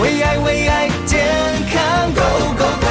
[0.00, 1.28] 为爱为爱健
[1.70, 2.22] 康 Go
[2.56, 2.88] Go Go！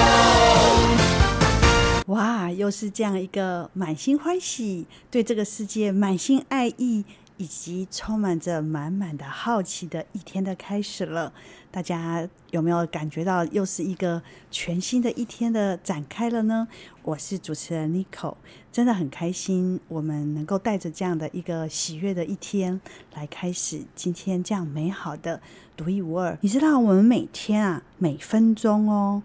[2.14, 7.04] 哇，又是这样一个满心欢喜，对这个世界满心爱意。
[7.40, 11.32] 以及充满着满满的好奇的一天的开始了，
[11.72, 14.22] 大家有没有感觉到又是一个
[14.52, 16.68] 全新的一天的展开了呢？
[17.02, 18.36] 我是主持人 Nico，
[18.74, 22.82] 真的很开心，我们能够带着这样的一个喜悦的一天
[23.14, 25.42] 来开始今天这样美好的
[25.78, 26.38] 独一无二。
[26.42, 29.24] 你知道我们每天啊，每分钟哦，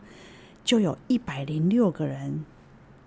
[0.64, 2.44] 就有一百零六个人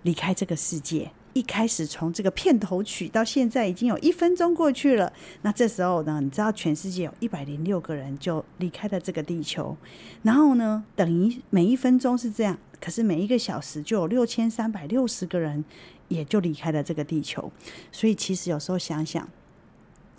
[0.02, 1.12] 离开这个世界。
[1.38, 9.76] 一开始从这个片头曲到现在已经有一分钟过去了，那这时候呢，你知道全世界有一百零六个人就离开了这个地球，
[10.22, 15.64] 然后呢，等于每一分钟是这样，可是每一个小时就有六千三百六十个人
[16.08, 17.52] 也就离开了这个地球，
[17.92, 19.28] 所以其实有时候想想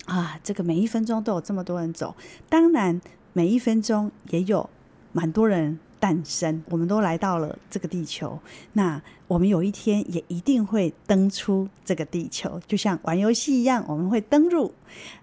[0.05, 2.15] 啊，这个每一分钟都有这么多人走，
[2.47, 3.01] 当然
[3.33, 4.69] 每一分钟也有
[5.11, 5.79] 蛮多人。
[5.99, 8.39] 诞生，我们都来到了这个地球。
[8.73, 14.73] 那我们有一天也一定会登出这个地球，就像玩游戏一样，我们会登入。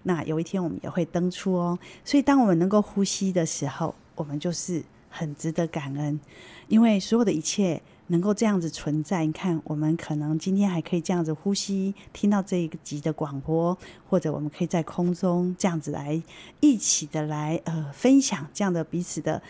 [0.03, 1.77] 那有一天我们也会登出哦。
[2.05, 6.19] 所以，当我们能够呼吸的时候，我们就是很值得感恩，
[6.67, 9.25] 因为所有的一切能够这样子存在。
[9.25, 13.77] 你看，我们可能今天还可以这样子呼吸，听到这一集的广播，
[14.09, 16.21] 或者我们可以在空中这样子来
[16.61, 19.41] 一起的来呃分享这样的彼此的。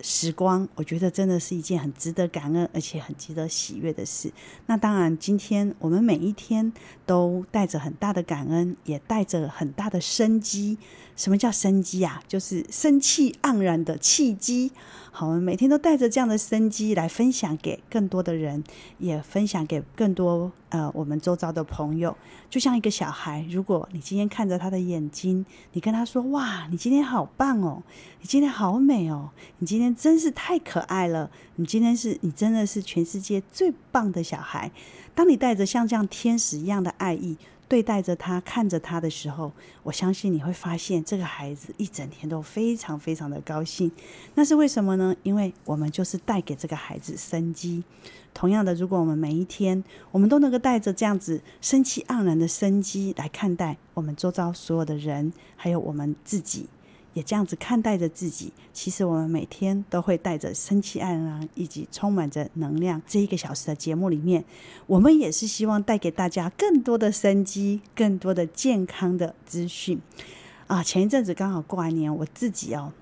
[0.00, 4.30] 时光，我觉得真的是一件很值得感恩，而且很值得喜悦的事。
[4.66, 6.72] 那当然，今天我们每一天
[7.04, 10.78] 都带着很大的感恩，也带着很大的生机。
[11.16, 12.22] 什么叫生机啊？
[12.28, 14.70] 就是生气盎然的契机。
[15.10, 18.62] 好，我们每天都带着这样的生机来分享给更多的人，
[18.98, 22.14] 也分享给更多呃我们周遭的朋友。
[22.50, 27.82] 就像一个小孩，如果你今天看着他的眼睛，你跟他说：“哇，你今天好棒哦，
[28.20, 34.70] 你今天好美哦，你今天真是太可爱了，你今天是你真的是全世界最棒的小孩。”
[35.14, 37.36] 当你带着像这样天使一样的爱意。
[37.68, 39.50] 对待着他，看着他的时候，
[39.82, 43.90] 我相信你会发现这个孩子一整天都非常非常的高兴。
[44.36, 45.12] 那是为什么呢？
[45.24, 47.82] 因为我们就是带给这个孩子生机。
[48.32, 49.82] 同样的，如果我们每一天
[50.12, 56.68] 我们都能够带着这样子生气盎然的生机来看待我们周遭所有的人，还有我们自己。
[57.16, 63.00] 也这样子看待着自己，其实我们每天都会带着生气盎然以及充满着能量。
[63.06, 64.44] 这一个小时的节目里面，
[64.86, 69.98] 我们也是希望带给大家更多的生机、更多的健康的资讯。
[70.66, 72.92] 啊，前一阵子刚好过完年，我自己哦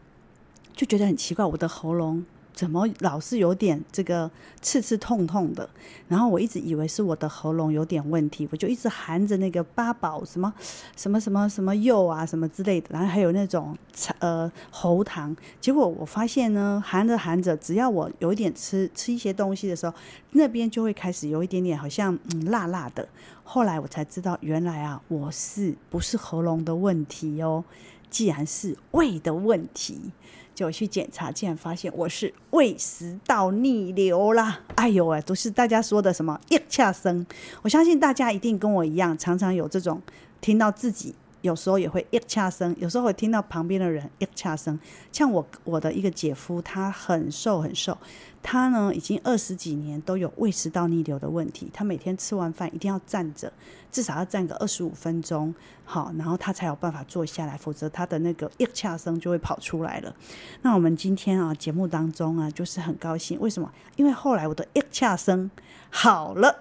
[0.73, 2.25] 就觉得很奇怪，我的喉咙。
[2.55, 4.31] 怎么老是有点这个
[4.63, 5.69] 刺刺痛痛的？
[6.07, 10.55] 然后我一直以为是我的喉咙有点问题，我就一直含着那个八宝什么
[10.97, 13.77] 什么什么什么柚啊什么之类的，然后还有那种
[14.21, 15.37] 呃喉糖。
[15.61, 19.93] 结果我发现呢，含着含着，只要我有一点吃吃一些东西的时候，
[20.31, 23.09] 那边就会开始有一点点好像嗯辣辣的。
[23.43, 27.65] 后来我才知道，原来啊，我是不是喉咙的问题哦？
[28.09, 30.13] 既然是胃的问题。
[30.55, 34.61] 就去检查，竟然发现我是胃食道逆流啦！
[34.77, 37.27] 哎呦喂，都是大家说的什么一恰声。
[37.63, 40.01] 我相信大家一定跟我一样，常常有这种
[40.41, 41.15] 听到自己。
[41.45, 44.81] 有时候也会一恰声，有时候会听到旁边的人一恰声。
[45.13, 47.99] 像我我的一个姐夫，他很瘦很瘦，
[48.43, 51.69] 他呢已经二十几年都有胃食道逆流的问题。
[51.71, 53.53] 他每天吃完饭一定要站着，
[53.93, 60.17] 至少要站个二十五分钟，好，然后他才有办法坐下来，否则他的那个一恰声就会跑出来了。
[60.63, 63.71] 那我们今天啊节目当中啊，就是很高兴，为什么？
[63.97, 65.51] 因为后来我的一恰声。
[65.97, 66.53] 好了，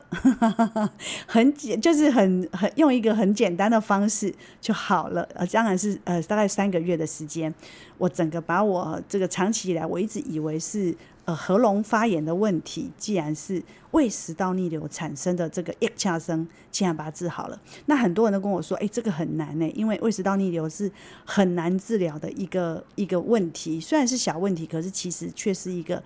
[1.26, 5.28] 很简，就是很很用一个很简单的方式就好了。
[5.34, 7.52] 呃，当然是呃，大概三个月的时间，
[7.98, 10.96] 我整个把我这个长期以来我一直以为是
[11.26, 17.60] 呃喉咙发炎的问题，既然是胃食道逆流产生的这个一恰声，竟然把它治好了。
[17.88, 20.92] 那很多人都跟我说，哎，这个很难呢，因为胃食道逆流是
[21.26, 26.04] 很难治疗的一个一个问题，虽然是小问题，可是其实却是一个。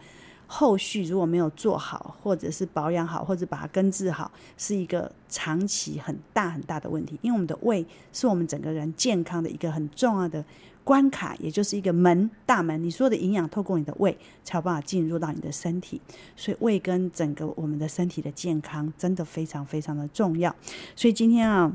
[0.48, 7.20] 后续如果没有做好，或者是保养好，或者把它根治好，是一个长期很大很大的问题。
[7.22, 10.44] 因为我们的胃是我们整个人健康的一个很重要的
[10.84, 12.82] 关卡，也就是一个门大门。
[12.82, 16.02] 你所有的营养透过你的胃才有办法进入到你的身体，
[16.36, 20.56] 所以胃跟整个我们的身体的健康真的非常非常的重要。
[20.96, 21.72] 所以今天啊，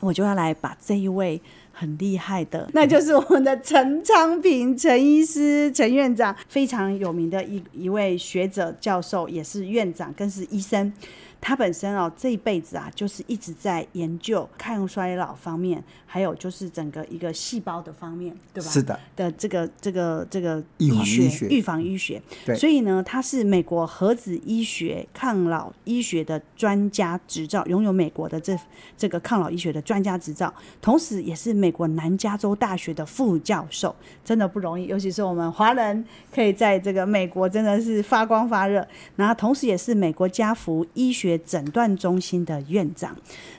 [0.00, 1.42] 我就要来把这一位。
[1.78, 10.92] 很厉害的，那就是我们的陈昌平陈医师、陈院长，非常有名的一一位学者、教授，也是院长，更是医生。
[11.40, 18.70] 他本身哦这一辈子啊，就是一直在研究抗衰老方面，还有就是整个一个细胞的方面，对吧？
[18.70, 18.98] 是的。
[19.16, 22.54] 的这个这个这个医学预防医学，对。
[22.56, 28.58] 所以呢，他是美国核子医学抗老医学的专家执照，拥有美国的这
[28.96, 33.94] 这个抗老医学的专家执照，同时也是美国南加州大学的副教授，
[34.24, 38.86] 真的不容易，尤其是我们华人可以在这个美国真的是发光发热。
[39.16, 43.14] 然后同时也是美国加福医学诊断中心的院长。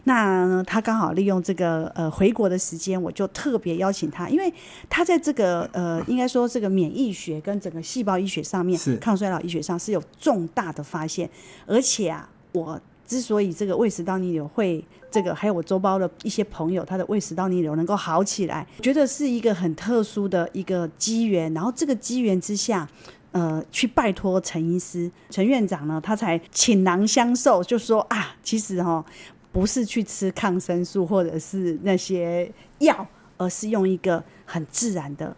[0.05, 4.51] 那他刚好利用这个呃回国的时间，我就特别邀请他，因为
[4.89, 11.29] 他在这个呃应该说这个免疫学跟整个细胞医学上面，抗衰老医学上是有重大的发现，
[11.67, 21.51] 而且啊，我之所以这个胃食道逆流会这个，还有我周包的一些朋友，他的胃食道逆流能够好起来，觉得是一个很特殊的一个机缘。
[21.53, 22.87] 然后这个机缘之下，
[23.31, 29.05] 呃，去拜托陈医师、陈院长呢，他才倾囊相授，就说啊，其实、哦，
[29.51, 33.05] 不是去吃抗生素或者是那些药，
[33.37, 35.35] 而是用一个很自然的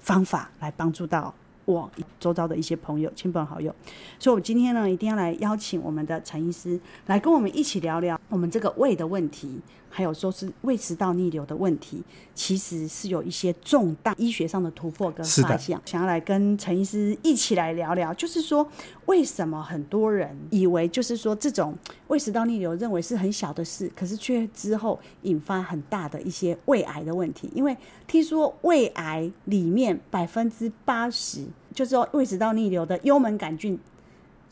[0.00, 1.34] 方法来帮助到。
[1.66, 1.88] 我
[2.18, 3.72] 周遭的一些朋友、亲朋好友，
[4.18, 9.60] 所以我今天呢，一定要来邀请我们的陈医师来跟我们一起聊聊我们这个胃的问题。
[9.92, 12.00] 还有说是胃食道逆流的问题，
[12.32, 18.66] 其实是有一些重大医学上的突破跟发现，想要来跟陈医师一起来聊聊，就是说
[19.06, 21.76] 为什么很多人以为就是说这种
[22.06, 27.76] 胃食道逆流认为是很小的事，可是却之后引发很大的一些胃癌的问题，因为
[28.06, 31.44] 听说胃癌里面百分之八十
[31.74, 33.76] 就是说胃食道逆流的幽门杆菌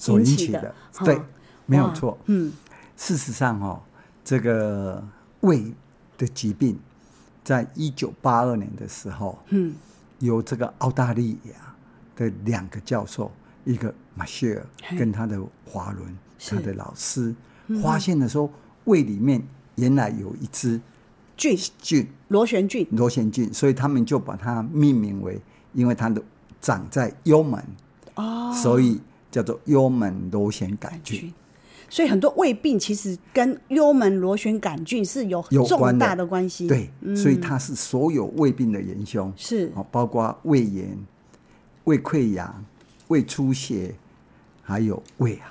[0.09, 1.23] 引起的，起的对，
[1.65, 2.53] 没有错，嗯，
[2.97, 3.81] 事实上哦，
[4.25, 5.01] 这个。
[5.41, 5.73] 胃
[6.17, 6.79] 的疾病，
[7.45, 9.75] 在一九八二年的时候，嗯，
[10.19, 11.75] 由这个澳大利亚
[12.17, 13.31] 的两个教授，
[13.65, 14.67] 一个马歇尔
[14.99, 17.35] 跟他的华伦，他的老师，
[17.83, 18.51] 发现的时候，
[18.85, 19.43] 胃里面
[19.77, 20.81] 原来有一只
[21.37, 21.57] 菌。
[21.81, 22.07] 菌。
[22.29, 25.41] 螺旋菌，螺旋菌，所以他们就把它命名为，
[25.73, 26.23] 因为它的
[26.61, 27.65] 长在幽门，
[28.17, 29.01] 哦，所以
[29.31, 31.33] 叫做幽门螺旋杆菌。
[31.91, 36.69] 所以很多胃病其实跟幽门螺旋杆菌是有重大的关系。
[36.69, 39.33] 对，嗯、所以它是所有胃病的元凶。
[39.37, 40.99] 是，包括胃炎、
[41.85, 42.65] 胃溃疡、
[43.09, 43.95] 胃出血，
[44.63, 45.47] 还有胃癌。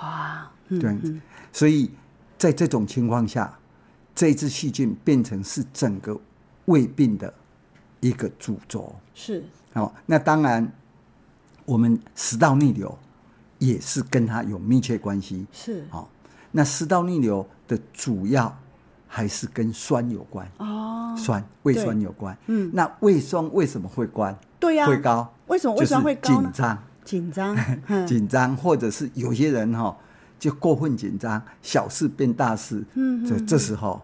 [0.00, 1.20] 哇，嗯、对。
[1.52, 1.90] 所以
[2.38, 3.58] 在这种情况下，
[4.14, 6.18] 这支细菌变成是整个
[6.66, 7.32] 胃病的
[8.00, 8.94] 一个主轴。
[9.14, 9.44] 是。
[9.72, 10.72] 好，那当然，
[11.64, 12.96] 我们食道逆流。
[13.62, 16.08] 也是跟它有密切关系，是好、哦。
[16.50, 18.52] 那食道逆流的主要
[19.06, 22.36] 还是跟酸有关哦，酸胃酸有关。
[22.48, 24.36] 嗯，那胃酸为什么会关？
[24.58, 25.32] 对呀、啊，会高？
[25.46, 26.50] 为什么胃酸会高呢？
[26.52, 27.56] 紧张，紧张，
[28.06, 29.96] 紧张，或者是有些人哈、哦、
[30.40, 32.82] 就过分紧张，小事变大事。
[32.94, 34.02] 嗯，这这时候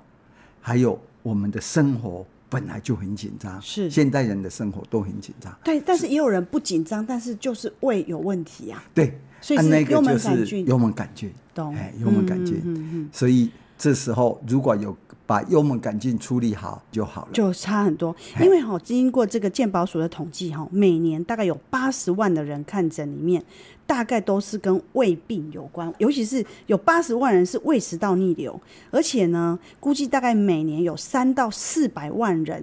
[0.60, 2.24] 还有我们的生活。
[2.50, 5.54] 本来就很紧张，是现代人的生活都很紧张。
[5.62, 8.82] 对，但是也有人不紧张，但是就是胃有问题啊。
[8.94, 10.66] 对，所以是幽门杆菌。
[10.66, 11.74] 幽门杆菌，懂？
[11.74, 12.60] 哎，幽门杆菌。
[12.64, 13.08] 嗯嗯嗯。
[13.12, 14.96] 所以这时候如果有
[15.26, 18.14] 把幽门杆菌处理好就好了，就差很多。
[18.40, 23.42] 因为哈，经过这个健保署的统计哈，每年大概有八十万的人看诊里面。
[23.88, 32.62] 大概都是跟胃病有关，尤其是有八十万人是胃食道逆流，而且呢，估计大概每年有三到四百万人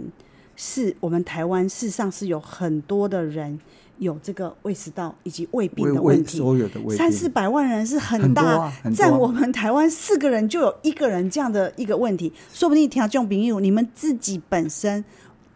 [0.55, 3.59] 是我们台湾，事实上是有很多的人
[3.97, 6.37] 有这个胃食道以及胃病的问题。
[6.37, 15.03] 所有的胃病，三四百万人是很大，占、啊、我们台湾四个人就有一个人这样的一个问题，说不定听众朋友你们自己本身。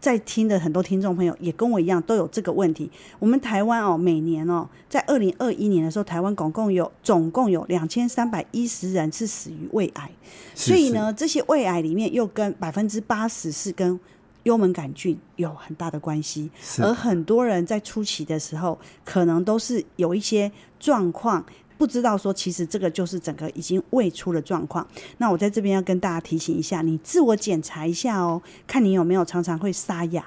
[0.00, 2.90] 在听的很多听众朋友也跟我一样都有这个问题。
[3.18, 10.10] 我们台湾哦，每年哦，在二零二一年的时候，台湾总共有总共有两千三百一十人是死于胃癌。
[10.54, 14.00] 是是，所以呢，这些胃癌里面又跟百分之八十是跟
[14.44, 16.50] 幽门杆菌有很大的关系。
[16.78, 21.44] 而很多人在初期的时候，可能都是有一些状况。
[21.78, 24.86] 不知道说，其实这个就是整个已经胃出了状况。
[25.16, 30.22] 那我在这边要跟大家提醒一下，你自我检查一下哦，看你有没有常常会沙哑，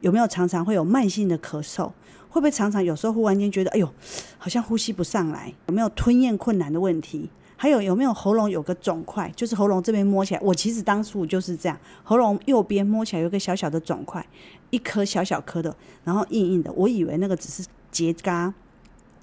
[0.00, 1.92] 有没有常常会有慢性的咳嗽，
[2.28, 3.88] 会不会常常有时候忽然间觉得，哎呦，
[4.36, 7.30] 好像呼吸不上来，有没有吞咽困难的问题？
[7.62, 14.26] 还有有没有喉咙有个肿块，就是喉咙这边摸起来，我其实当初就是这样，喉咙右边摸起来有个小小的肿块，
[14.70, 18.50] 一颗小小颗的，然后硬硬的，我以为那个只是结痂。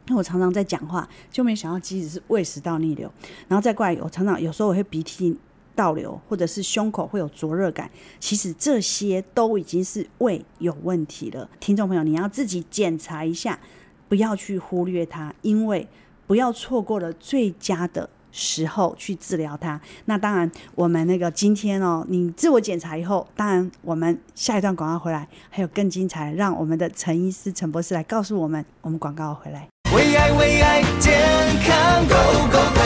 [0.07, 3.11] 因为我常常在讲话，就没想到其实是胃食道逆流，
[3.47, 5.35] 然后再过来，我常常有时候我会鼻涕
[5.73, 7.89] 倒流，或者是胸口会有灼热感，
[8.19, 11.49] 其实这些都已经是胃有问题了。
[11.59, 13.59] 听众朋友，你要自己检查一下，
[14.07, 15.87] 不要去忽略它，因为
[16.27, 19.81] 不要错过了最佳的时候去治疗它。
[20.05, 28.63] 那当然，我们那个今天哦，你自我检查以后，当然我们下一段广告回来还有更精彩，让我们的陈医师、陈博士来告诉我们。
[28.81, 31.19] 我们广告回来，为爱为爱健
[31.65, 32.15] 康 Go
[32.51, 32.81] Go Go！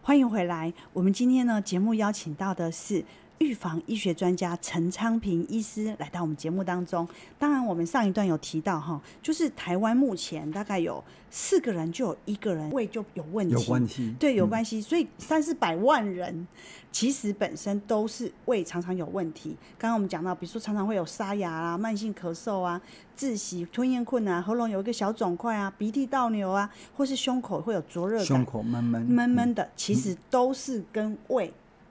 [0.00, 0.72] 欢迎回来。
[0.94, 3.04] 我们今天呢，节目邀请到的是。
[3.40, 7.08] 预防医学专家陈昌平医师来到我们节目当中。
[7.38, 14.78] 当然，我们上一段有提到哈，就是台湾目前大概有四个人就有一个人胃就有问题，有关系，对，有关系。
[14.80, 16.46] 嗯、所以三四百万人
[16.92, 19.56] 其实本身都是胃常常有问题。
[19.78, 22.78] 刚刚我们讲到，比如说常常会有沙哑啊、慢性咳嗽啊、
[23.16, 31.50] 窒息、吞咽困难、喉咙有一个小肿块啊、鼻涕倒流啊，或是胸口会有灼热感、胸口闷闷闷闷的，其实都是跟胃。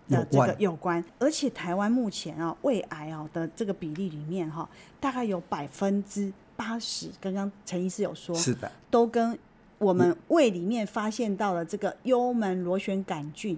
[0.09, 4.67] 的这个有关，而且台湾目前啊，胃癌啊的这个比例里面哈，
[4.99, 9.37] 大概有百分之八十，刚刚陈医师有说，是的，都跟
[9.77, 13.57] 我们胃里面发现到了这个幽门螺旋杆菌。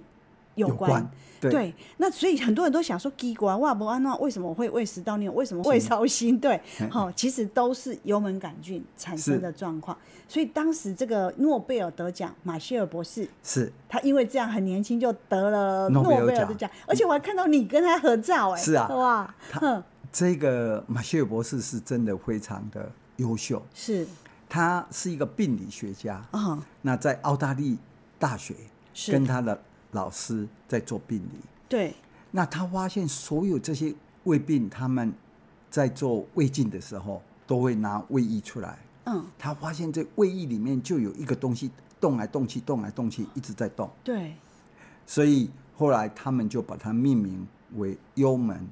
[0.54, 5.32] 有关，对，对，那所以很多人都想说，奇怪，哇不安那为什么会胃食道逆流？
[5.32, 6.36] 为什么会烧心？
[6.40, 9.96] 对，好、哦，其实都是幽门杆菌产生的状况。
[10.28, 19.82] 所以当时这个诺贝尔得奖马歇尔博士，是他因为这样很年轻就得了诺贝尔的奖，而且我还看到你跟他合照，哎，是啊，哇，他
[20.12, 24.06] 这个马歇尔博士是真的非常的优秀，是，
[24.48, 27.78] 他是一个病理学家啊，哦、那在澳大利
[28.18, 28.54] 大学
[29.08, 29.58] 跟他的。
[29.92, 31.94] 老师在做病理，对，
[32.30, 33.94] 那他发现所有这些
[34.24, 35.12] 胃病，他们
[35.70, 38.78] 在做胃镜的时候，都会拿胃液出来。
[39.04, 41.70] 嗯，他发现这胃液里面就有一个东西
[42.00, 43.90] 动来动去，动来动去，一直在动。
[44.02, 44.34] 对，
[45.06, 48.66] 所以后来他们就把它命名为幽门，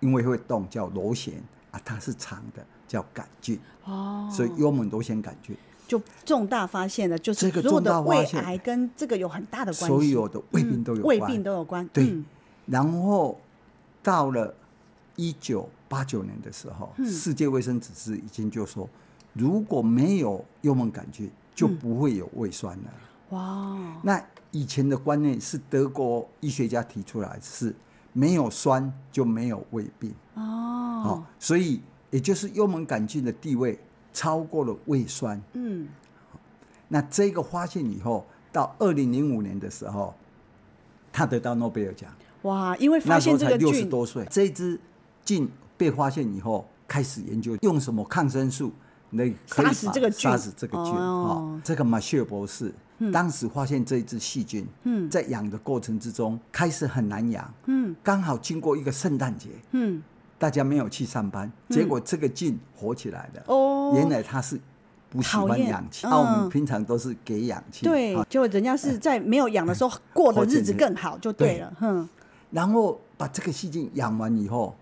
[0.00, 1.34] 因为会动，叫螺旋
[1.70, 3.58] 啊，它是长的，叫杆菌。
[3.84, 5.54] 哦，所以幽门螺旋杆菌。
[5.94, 9.86] 就重大发现了，就是所有的胃癌跟这个有很大的关系。
[9.86, 11.88] 所有的胃病都有关，胃病都有关。
[11.92, 12.16] 对，
[12.66, 13.38] 然后
[14.02, 14.52] 到了
[15.14, 18.88] 一九八九年的时候，世界卫生组织已经就说，
[19.34, 22.84] 如果没有幽门杆菌，就不会有胃酸了。
[23.30, 23.78] 哇！
[24.02, 24.20] 那
[24.50, 27.72] 以前的观念是德国医学家提出来，是
[28.12, 30.12] 没有酸就没有胃病。
[30.34, 33.78] 哦，所以也就是幽门杆菌的地位。
[34.14, 35.88] 超过了胃酸，嗯，
[36.86, 40.14] 那这个发现以后，到二零零五年的时候，
[41.12, 42.08] 他得到诺贝尔奖。
[42.42, 44.78] 哇，因为发现这个菌，六十多岁，这支
[45.24, 48.72] 菌被发现以后，开始研究用什么抗生素
[49.10, 50.94] 来杀死这个菌，杀死这个菌。
[50.94, 60.00] 哦，这个马歇尔博士、嗯、当时发现这一支细菌，嗯，在养的过程之中开始很难养，嗯，刚好经过一个圣诞节，嗯。
[60.38, 63.42] 大家没有去上班，结果这个菌活起来了。
[63.46, 64.60] 哦，原来它是
[65.08, 66.06] 不喜欢氧气。
[66.06, 67.84] 那我们平常都是给氧气。
[67.84, 71.72] 对，就人家是在没有氧的时候过的日子更好，就对了。
[71.78, 72.08] 哼。
[72.50, 74.76] 然后把这个细菌养完以后，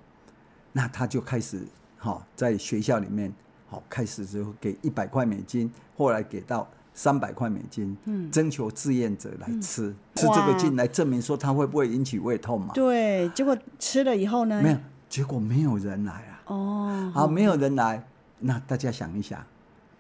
[0.73, 1.61] 那他就开始
[1.97, 3.33] 好在学校里面
[3.69, 12.75] 好开始就给一百块美金，后来给到三百块美金，嗯，征求志愿者来吃吃这个菌来证明说它会不会引起胃痛嘛？
[12.75, 14.61] 对，结果吃了以后呢？
[14.63, 14.77] 没有。
[15.13, 16.43] 结果没有人来啊！
[16.47, 18.03] 哦，好，没有人来，
[18.39, 19.45] 那大家想一想，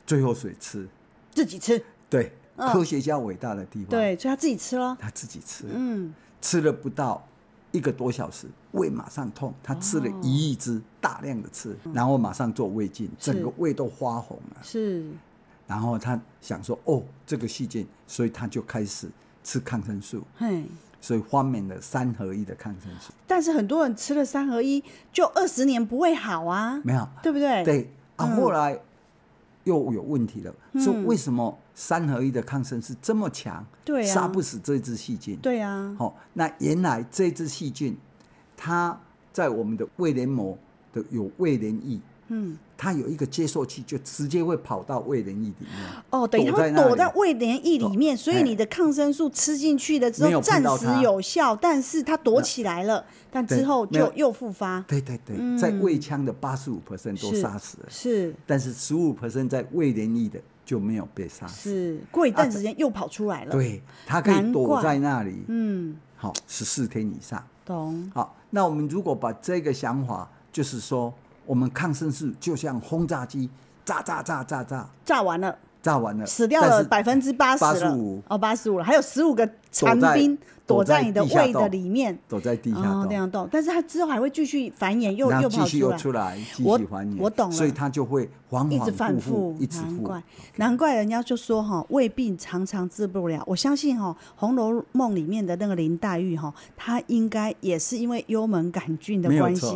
[0.06, 0.88] 最后谁吃？
[1.32, 1.84] 自己吃。
[2.08, 3.90] 对，科学家伟大的地方。
[3.90, 4.96] 对，所以他自己吃了。
[4.98, 5.66] 他自己吃。
[5.70, 7.22] 嗯，吃了不到
[7.72, 9.52] 一个多小时，胃马上痛。
[9.62, 14.62] 他吃了一亿只，大量的吃，然后马上做胃镜，整个胃都发红了。
[14.62, 15.04] 是。
[15.66, 19.10] 然后他想说：“哦，这个细菌，所以他就开始
[19.44, 20.22] 吃抗生素。”
[21.02, 21.08] 嘿。
[21.08, 24.80] 所以发明了三合一的抗生素，但是很多人吃了三合一，
[25.12, 27.64] 就二十年不会好啊，没有，对不对？
[27.64, 28.78] 对啊，后来
[29.64, 35.36] 又有问题了，说为什么三合一的抗生素这么强，对啊，杀不死这只细菌？
[35.38, 37.98] 对啊，好，那原来这只细菌，
[38.56, 38.96] 它
[39.32, 40.56] 在我们的胃黏膜
[40.92, 41.98] 的有胃黏液。
[42.28, 45.88] 嗯，它有一个接受器，就直接会跑到胃黏液里面。
[46.10, 54.84] 哦，等于它躲在胃黏液里面，所以你的抗生素吃进去了之后暂时有效，但是它躲起来了，但之后就又复发。
[54.88, 61.70] 对对对，在胃腔的八十五 percent 都杀死了，是，但是十五 percent 在胃黏液的就没有被杀死。
[61.70, 63.52] 是，过一段时间又跑出来了。
[63.52, 65.44] 对，它可以躲在那里。
[65.46, 67.40] 嗯，好，十四天以上。
[67.64, 68.10] 懂。
[68.12, 71.14] 好，那我们如果把这个想法，就是说。
[71.46, 73.48] 我们抗生素就像轰炸机，
[73.84, 78.22] 炸炸炸炸炸，炸完了，炸完了，死掉了百分之八十了，八十五。
[78.28, 80.38] 哦，八十五了，还有十五个残兵。
[80.64, 83.46] 躲在你的胃的里面，躲在地下洞，样动。
[83.50, 87.16] 但是它之后还会继续繁衍，又又跑出来，出来继续繁衍。
[87.18, 88.30] 我我懂了，所以它就会
[88.70, 89.90] 一直反复，一直复。
[89.90, 90.22] 难怪，
[90.56, 93.42] 难怪人家就说哈，胃病常常治不了。
[93.44, 99.66] 我相信哈，《红楼梦》里面的那个林黛玉哈，她应该也是因为幽门杆菌的关系，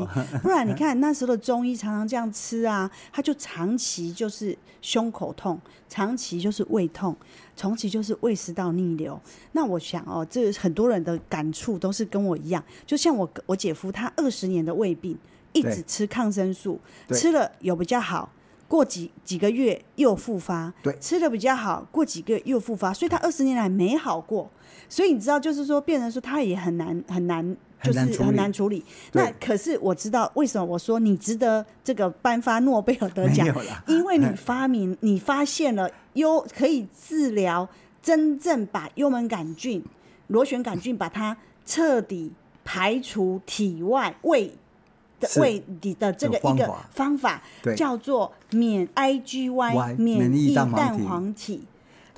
[0.41, 7.15] 不然你看那时候的中医常常这样吃啊，他就长期就是胸口痛，长期就是胃痛。
[7.57, 9.19] 重启就是胃食道逆流，
[9.53, 15.17] 那我想哦，这很多人的感触都是跟我一样，就像我我姐夫他二十年的胃病，
[15.53, 16.79] 一直吃抗生素，
[17.11, 18.31] 吃了有比较好，
[18.69, 24.51] 过几几个月又复发，对，吃了比较好，过几个月又复发，所以他二十年来没好过，
[24.89, 27.57] 所以你知道，就是说，变成说他也很难很难。
[27.83, 28.83] 就是很难处理。
[29.13, 33.47] 那可是我知道为什么我说你值得这个颁发诺贝尔得奖，
[33.87, 37.69] 因为你 发明、你发现了幽可以治疗，
[38.03, 39.83] 真正把幽门杆菌、
[40.27, 42.33] 螺旋杆菌把它彻底
[42.65, 44.53] 排除体外胃
[45.21, 47.43] 的胃里的这个一个方法，
[47.77, 51.65] 叫做免 IgY 免疫蛋黄体。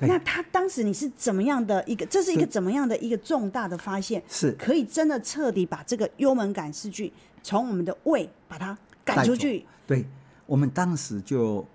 [0.01, 2.05] 那他当时你是怎么样的一个？
[2.05, 4.23] 这是一个怎么样的一个重大的发现？
[4.29, 7.11] 是可以真的彻底把这个幽门杆细菌
[7.43, 9.65] 从我们的胃把它赶出去。
[9.85, 10.05] 对，
[10.45, 11.65] 我们当时就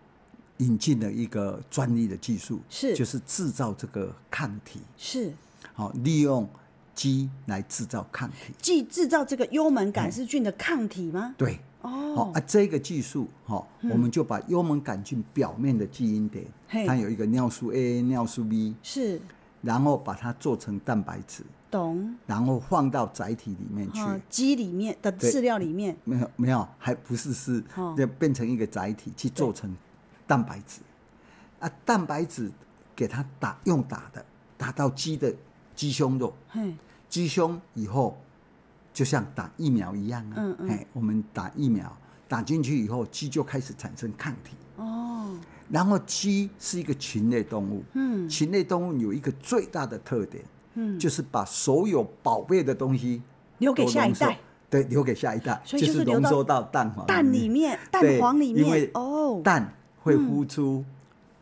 [0.59, 2.95] 引进了一个专利的技术，是。
[2.95, 4.81] 就是制造这个抗体。
[4.97, 5.33] 是。
[5.73, 6.49] 好，利用
[6.95, 11.35] 鸡来制造抗体，既制造这个幽门杆细菌的抗体吗？
[11.37, 11.59] 对。
[11.83, 19.21] 哦，好啊，这个技术哈，我们就把幽门杆菌表面的基因点，它有一个尿素 A、尿素 B，是，
[19.61, 27.63] 然后把它做成蛋白质，懂，然后放到载体里面去，鸡里面的饲料里面，没有没有，还不是是，
[27.95, 29.71] 就变成一个载体去做成
[30.27, 30.81] 蛋白质，
[31.61, 32.51] 啊，蛋白质
[32.95, 34.25] 给它打用打的，
[34.57, 35.35] 打到鸡的
[35.75, 36.35] 鸡胸肉，
[37.09, 38.17] 鸡胸以后。
[38.95, 41.93] 就像打疫苗一样啊，嗯嗯，哎，我们打疫苗
[42.29, 44.55] 打进去以后，鸡就开始产生抗体。
[44.77, 45.37] 哦，
[45.69, 53.21] 然后鸡是一个禽类动物，嗯，禽类动物有一个最大的特点，嗯，就是把所有宝贝的东西
[53.59, 54.39] 留给下一代，
[54.71, 59.75] 对，留给下一代，所以就是浓缩到蛋黄蛋里面，蛋黄里面，因为哦，蛋
[60.05, 60.85] 会孵出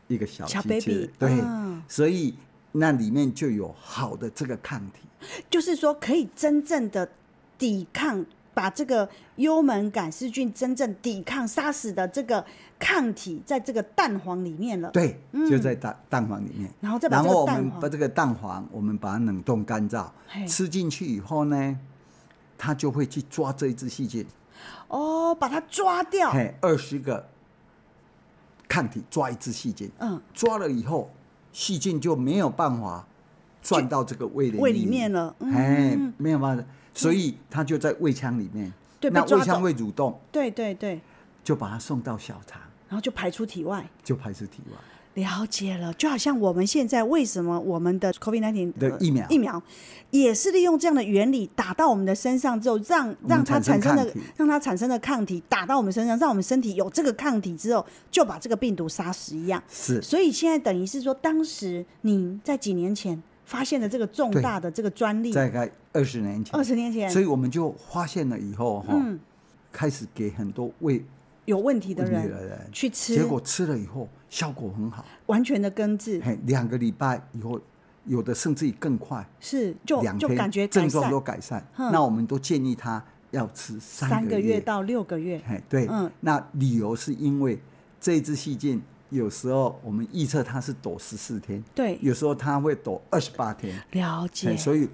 [0.09, 1.45] 一个小小 baby，对，
[1.87, 2.35] 所以
[2.73, 5.03] 那里面就有好的这个抗体，
[5.51, 7.07] 就是说可以真正的。
[7.59, 12.45] 抵抗把这个幽门杆细菌真正抵抗杀死的这个
[12.77, 14.91] 抗体，在这个蛋黄里面了。
[14.91, 16.69] 对，就在蛋蛋黄里面。
[16.81, 20.11] 然后再把这个蛋黄，然后我们把这个蛋黄，我们把它冷冻干燥，
[20.49, 21.79] 吃进去以后呢，
[22.59, 24.27] 它就会去抓这一只细菌。
[24.89, 26.33] 哦，把它抓掉。
[26.33, 27.29] 嘿，二十个
[28.73, 29.91] 抗体抓一只细菌。
[29.99, 31.13] 嗯，抓了以后，
[31.53, 33.07] 细菌就没有办法
[33.61, 35.35] 转到这个胃里胃里面了。
[35.41, 36.65] 哎，没有办法。
[36.95, 41.01] 所以它就在胃腔里面，对，那胃腔会蠕动，对对对，
[41.45, 44.79] 就把它送到小肠，然后就排出体外，就排出体外。
[45.15, 49.63] 了解了，就好像我们现在为什么我们的 COVID-19 的疫苗疫苗
[50.11, 59.63] 也是利用这样的原理打到我们的身上之后，让让它产生的让它产生的抗体打到我们身上，让我们身体有这个抗体之后，就把这个病毒杀死一样。
[59.69, 63.23] 是，所以现在等于是说，当时你在几年前。
[63.45, 66.57] 发现了这个重大的这个专利，大概二十年前。
[66.57, 68.99] 二十年前，所以我们就发现了以后哈，
[69.71, 71.05] 开始给很多胃
[71.45, 76.23] 有问题的人去吃，结果吃了以后效果很好，完全的根治。
[76.45, 77.61] 两个礼拜以后，
[78.05, 81.67] 有的甚至于更快，是就两就感觉症状都改善。
[81.77, 85.43] 那我们都建议他要吃三个月到六个月。
[85.69, 87.61] 对，嗯，那理由是因为
[88.01, 88.81] 这只细菌。
[89.11, 93.79] 有时候我们预测它是躲十四天，对，有时候它会躲二十八天。
[93.91, 94.57] 了解。
[94.57, 94.89] 所以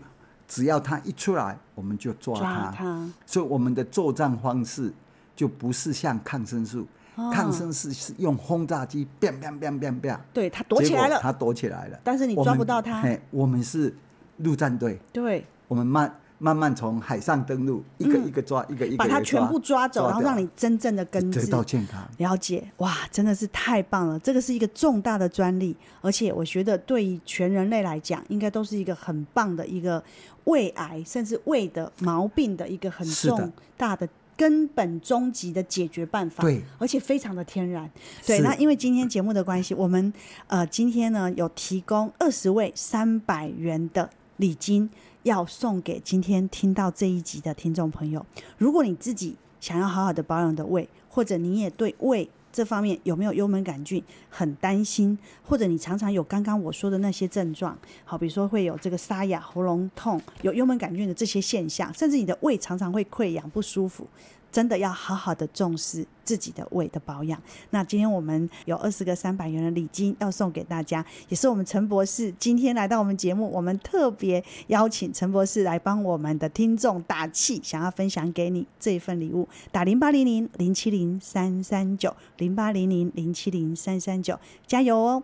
[0.49, 2.43] 只要它一出来，我们就抓它。
[2.43, 3.13] 抓它。
[3.25, 4.93] 所以我们的作战方式
[5.39, 10.19] 就不是像抗生素，哦、抗生素是用轰炸机，biang biang biang biang biang。
[10.33, 11.21] 对，它躲起来了。
[11.21, 12.01] 它躲起来了。
[12.03, 13.01] 但是你抓不到它。
[13.31, 13.95] 我们是
[14.39, 14.99] 陆战队。
[15.13, 15.47] 对。
[15.69, 16.13] 我们慢。
[16.41, 22.01] 慢慢从海上登陆，一个一个抓，嗯、一个一个把它全部抓走，抓然后让你真正的根治得到健康。
[22.19, 24.17] 了解，哇，真的是太棒了！
[24.21, 30.01] 这个是一个重大的专利，而且我觉得对于全人类来讲，应该都是一个很棒的一个
[30.45, 36.43] 胃癌甚至胃的毛病的一个很重大的根本终极的解决办法。
[36.43, 37.91] 对，而且非常的天然。
[38.25, 40.11] 对，那因为今天节目的关系，我们
[40.47, 44.89] 呃今天呢有提供二十位三百元的礼金。
[45.25, 48.25] 要送给今天听到这一集的听众朋友，
[48.57, 64.05] 如果你自己想要好好的保养的胃，或者你也对胃这方面有没有幽门杆菌，很担心，或者你常常有刚刚我说的那些症状，好，比如说会有这个沙哑、喉咙痛，有幽门杆菌的这些现象，甚至你的胃常常会溃疡不舒服。
[64.51, 67.41] 真的要好好的重视自己的胃的保养。
[67.71, 79.49] 那今天我们有二十个三百元的礼金要送给大家，也是我们陈博士今天来到我们节目，我们特别邀请陈博士来帮我们的听众打气，想要分享给你这一份礼物。
[79.71, 85.23] 打零八零零零七零三三九零八零零零七零三三九，加油哦！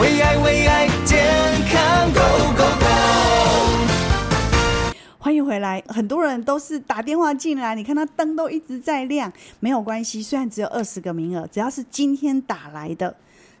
[0.00, 1.24] 为爱为爱健
[1.70, 2.20] 康 Go
[2.56, 3.83] Go Go！
[5.24, 13.16] 欢迎回来，很多人都是打电话进来，你看他灯都一直在亮，没有关系，虽然只有二十个名额，只要是今天打来的，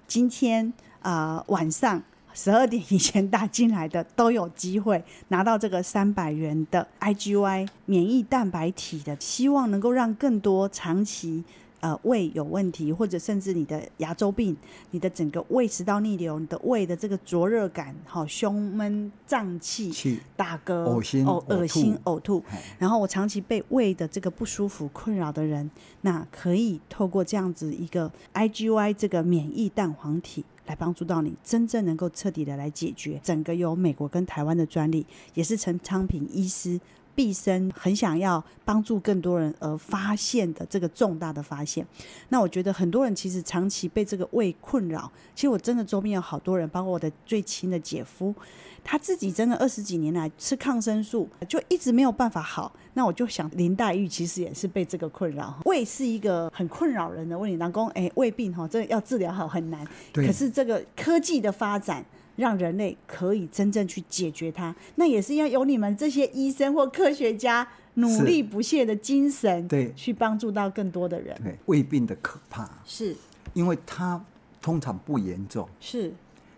[0.06, 2.02] 今天啊、呃、晚上
[2.34, 11.44] 十二点以前打进来的都有机会拿到这个三百元的 IGY 免疫蛋白体的，希望能够让更多长期。
[11.84, 14.56] 呃，胃有问题，或者甚至你的牙周病，
[14.92, 22.42] 你的整个胃食道逆流，你的胃的这个灼热感，好胸闷胀气、打嗝、恶心、呕恶心、呕吐。
[22.78, 25.70] 然后我长期被胃的这个不舒服困扰的人，
[26.00, 33.20] 那可以透过这样子一个 IGY 这个免疫蛋黄体来帮助到你，真正能够彻底的来解决。
[33.22, 36.80] 整个有美国跟台湾的专利，也是陈昌平医师。
[37.14, 41.86] 毕生很想要帮助更多人而发现的这个重大的发现，
[42.28, 45.10] 那我觉得很多人其实长期被这个胃困扰。
[45.34, 48.34] 其实我真的周边有好多人，包括我的最亲的姐夫，
[48.82, 52.72] 他自己真的二十几年来吃抗生素，就一直没有办法好。
[52.94, 57.56] 那我就想林黛玉其实也是被这个困扰，胃是一个很困扰人的问题。
[57.56, 59.86] 老公，哎，胃病哈，这要治疗好很难。
[60.12, 62.04] 可是这个科技的发展。
[62.36, 71.38] 让人类可以真正去解决它，那也是要有你们这些医生或科学家努力不懈的精神，对，去帮助到更多的人。
[71.42, 73.16] 对，胃病的可怕是，
[73.52, 74.20] 因为它
[74.60, 76.12] 通常不严重，是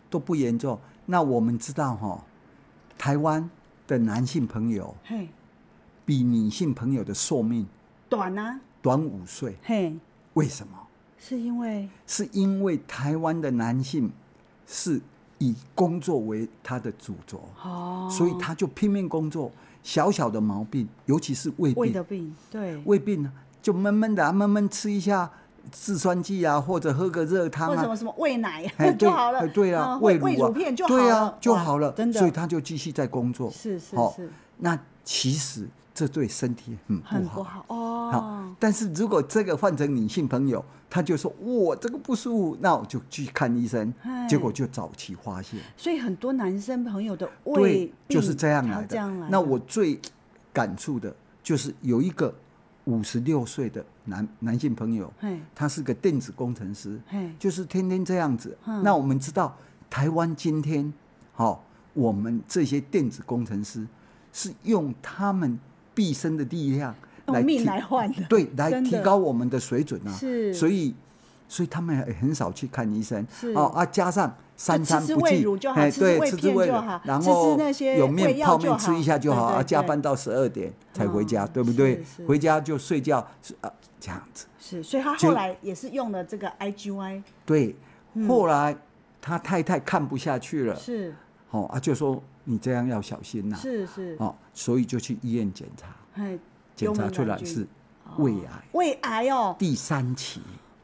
[0.08, 0.78] 都不严重。
[1.04, 2.24] 那我们知道哈，
[2.96, 3.50] 台湾
[3.86, 5.28] 的男性朋友，嘿，
[6.06, 7.66] 比女性朋友的寿命
[8.08, 9.56] 短啊，短五岁。
[9.62, 9.94] 嘿，
[10.32, 10.72] 为什么？
[11.18, 14.10] 是因为是因为台湾的男性
[14.66, 15.02] 是。
[15.38, 19.50] 以工作为他的主轴，哦，所以他就拼命工作。
[19.82, 25.30] 小小的毛病，尤其是胃病，胃的病，对，胃病呢，就闷闷的，闷闷吃一下
[25.70, 28.66] 制酸剂啊，或者喝个热汤啊，或什么什么胃奶
[28.98, 33.48] 就好了，对啊，胃胃乳片就好了，对啊，就好了，真的，所以他就继续在工作。
[33.48, 35.68] 是是是，那其实。
[35.96, 38.10] 这对身体很不好，很不好哦。
[38.12, 43.90] 好，但是如果这个换成女性朋友，她就说：“我这个不舒服，那我就去看医生。”
[44.28, 45.58] 结果就早期发现。
[45.74, 49.08] 所以很多男生朋友的胃就是这样来的。
[49.30, 49.98] 那我最
[50.52, 52.34] 感触的就是有一个
[52.84, 55.10] 五十六岁的男男性朋友，
[55.54, 57.00] 他是个电子工程师，
[57.38, 58.54] 就是天天这样子。
[58.82, 59.56] 那我们知道，
[59.88, 60.92] 台湾今天，
[61.32, 63.86] 好，我们这些电子工程师
[64.30, 65.58] 是用他们。
[65.96, 66.94] 毕生的力量
[67.28, 70.12] 来命来换的，对，来提高我们的水准啊！
[70.12, 70.94] 是，所以，
[71.48, 73.26] 所以他们也很少去看医生。
[73.32, 77.58] 是哦啊，加上三餐不济，哎，对，吃吃胃乳，然后
[77.96, 79.62] 有面泡面吃一下就好啊。
[79.62, 82.04] 加班到十二点才回家，对不对？
[82.28, 84.46] 回家就睡觉，是啊，这样子。
[84.60, 87.22] 是，所以他后来也是用了这个 IGY。
[87.46, 87.74] 对，
[88.28, 88.76] 后来
[89.22, 91.14] 他太太看不下去了，是，
[91.50, 92.22] 哦啊，就说。
[92.48, 93.56] 你这样要小心呐！
[93.60, 95.88] 是是哦，所以就去医院检查，
[96.76, 97.66] 检查出来是
[98.18, 100.40] 胃癌，胃癌哦，第三期。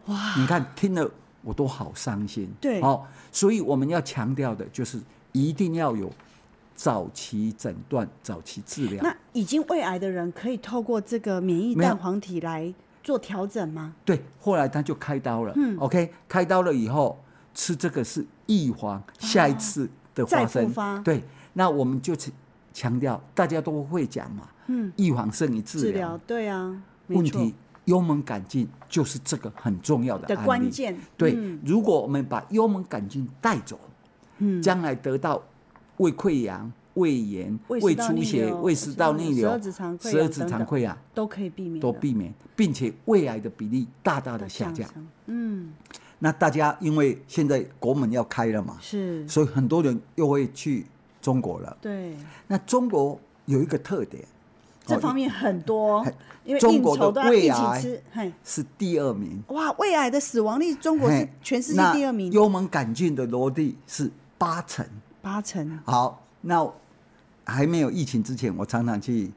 [0.07, 0.35] 哇！
[0.37, 1.09] 你看听了
[1.41, 2.51] 我都好伤心。
[2.61, 6.11] 对哦，所以我们要强调的就是一定要有
[6.75, 9.01] 早期诊断、早期治疗。
[9.01, 13.95] 那已经胃癌的人可以透过这个免疫蛋黄体来做调整吗？
[14.05, 15.53] 对，后来他就开刀了。
[15.55, 17.23] 嗯，OK，开刀了以后
[17.55, 20.67] 吃这个是预防下一次的发生。
[20.67, 21.23] 复发对。
[21.53, 22.15] 那我们就
[22.73, 33.79] 强调，大家都会讲嘛，嗯，预防胜于治疗，对啊，问题幽门杆菌就是这个很重要的的关键，对，如果我们把幽门杆菌带走，
[34.39, 35.43] 嗯，将来得到
[35.99, 39.51] 胃溃疡、胃炎、胃出血、胃食道逆流、
[40.01, 44.89] 十二指肠溃疡都可以避免，都避免，并且胃癌的比例大大的下降，
[45.27, 45.75] 嗯，
[46.21, 50.87] 那大家因为现在国门要开了嘛，是，所以很多人又会去。
[51.23, 52.15] 中国了，对。
[52.49, 54.23] 那中国有一个特点，
[54.85, 56.05] 这方面很多，
[56.45, 58.03] 因为中国的胃癌
[58.45, 59.43] 是第二名。
[59.49, 62.31] 哇，胃癌的死亡率，中国是全世界第二名。
[62.33, 64.85] 幽门杆菌的落地是八成，
[65.23, 65.79] 八成。
[65.85, 66.69] 好，那
[67.45, 69.31] 还没有疫情之前，我常常去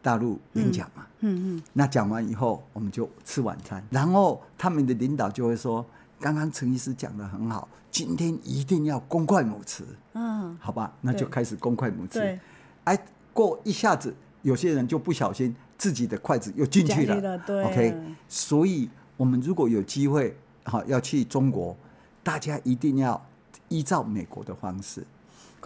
[0.00, 5.84] 大陆演讲嘛，嗯嗯，那讲完以后，我们就吃晚餐，然后他们的领导就会说
[6.20, 9.82] ：“刚刚陈医师讲的很好，今天一定要公筷母匙。”
[10.14, 12.14] 嗯，好吧，那就开始公筷母匙。
[12.14, 12.40] 对，
[12.84, 12.98] 哎，
[13.32, 17.20] 过一下子，有些人就不小心自己的筷子又进去了。
[17.20, 17.96] 了对，OK，
[18.28, 21.76] 所以我们如果有机会，好要去中国，
[22.22, 23.20] 大家一定要
[23.68, 25.06] 依照美国的方式，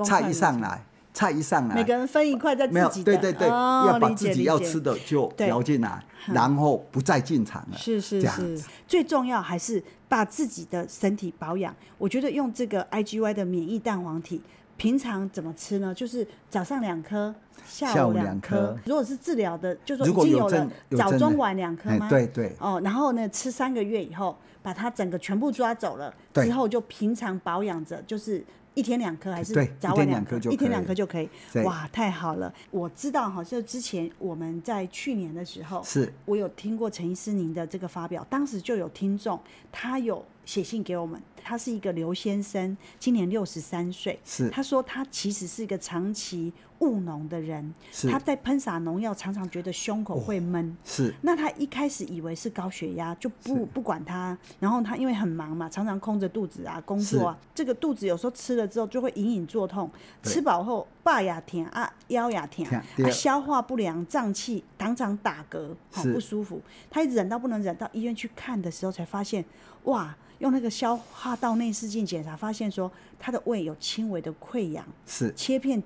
[0.05, 0.85] 菜一上来。
[1.19, 7.77] 菜一上来，每个人分一块在自己的，没有，对对对，哦、要把自己要吃的就舀进来，然后不再进场了。
[7.77, 11.75] 是是是，最重要还是把自己的身体保养。
[11.99, 14.41] 我觉得用这个 IGY 的免疫蛋黄体，
[14.77, 15.93] 平常怎么吃呢？
[15.93, 17.35] 就是早上两颗，
[17.67, 18.79] 下午两颗。
[18.85, 22.07] 如果是治疗的，就说已经有了早中晚两颗吗？
[22.09, 22.55] 对对。
[22.61, 28.45] 哦，然后呢，吃三个月以后，把它整个全部抓走了，之后就平常保养着，就是。
[28.79, 30.39] 一天两颗还是早晚两颗？
[30.49, 31.29] 一天两颗就可以。
[31.65, 32.55] 哇，太好了！
[32.71, 39.41] 我知道哈，就之前我们在去年的时候，是我有听过陈医师您的这个发表，当时就有听众
[39.73, 47.75] 他有写信给我们，他是一个刘先生，今年六十三岁，是他说他其实是一个长期务农的人，
[48.11, 51.13] 他在喷洒农药常常觉得胸口会闷，是。
[51.23, 59.91] 那他一开始以为是高血压，就不不管他，然后他因为很忙嘛，常常空着肚子啊工作啊，这个肚子有时候吃了之后就会隐隐作痛，
[60.23, 66.61] 吃饱后爸呀甜啊腰呀甜啊，消化不良胀气，常常打嗝，好不舒服，
[66.91, 69.45] 他一直忍到不能忍，到医院去看的时候才发现，
[69.85, 75.33] 哇，用那个消化道内视镜检查，发现说他的胃有轻微的溃疡，是。
[75.35, 75.83] 切片。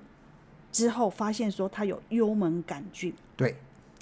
[0.73, 3.55] 之后发现说他有幽门杆菌，对，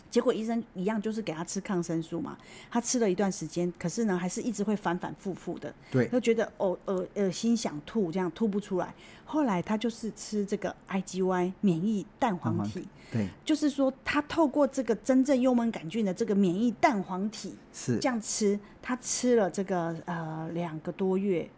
[0.09, 2.37] 结果医生一样就是给他吃抗生素嘛，
[2.71, 8.93] 他吃了一段时间，可是呢还是一直会反反复复的，对，就觉得哦恶恶心想吐，这样吐不出来。
[9.25, 21.49] 后来他就是吃这个 IGY 免疫蛋黄体，对，就是说他透过这个真正幽门杆菌的这个免疫蛋黄体是这样吃，他吃了这个呃两个多月，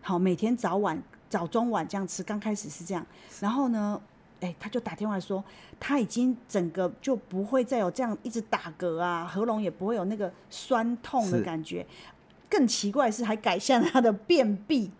[0.00, 3.06] 好，每天早晚早中晚这样吃，刚开始是这样，
[3.38, 4.00] 然后呢。
[4.42, 5.42] 哎、欸，他就打电话说，
[5.80, 11.86] 他已经整个就不会再有这样一直打嗝啊，喉咙也不会有那个酸痛的感觉。
[12.50, 14.90] 更奇怪的是，还改善了他的便秘。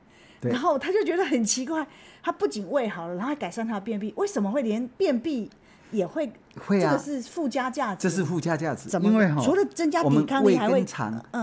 [0.40, 1.87] 然后他就觉得很奇怪，
[2.20, 4.12] 他不仅胃好了，然后还改善他的便秘。
[4.16, 5.48] 为什么会连便秘
[5.92, 6.33] 也会？
[6.66, 8.09] 会啊，这个是附加价值。
[8.09, 8.88] 这是附加价值。
[8.88, 9.09] 怎么？
[9.09, 10.85] 因为，除了增加抵抗力，还会。